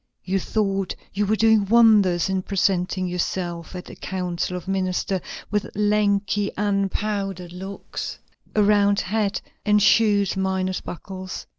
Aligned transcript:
You 0.23 0.39
thought 0.39 0.95
you 1.13 1.27
were 1.27 1.35
doing 1.35 1.67
wonders 1.67 2.27
in 2.27 2.41
presenting 2.41 3.05
yourself 3.05 3.75
at 3.75 3.85
the 3.85 3.95
council 3.95 4.57
of 4.57 4.67
ministers 4.67 5.21
with 5.51 5.69
lanky, 5.75 6.49
unpowdered 6.57 7.53
locks, 7.53 8.17
a 8.55 8.63
round 8.63 8.99
hat, 9.01 9.41
and 9.63 9.79
shoes 9.79 10.35
minus 10.35 10.81
buckles. 10.81 11.45